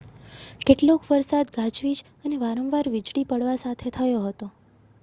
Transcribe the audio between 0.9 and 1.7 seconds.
વરસાદ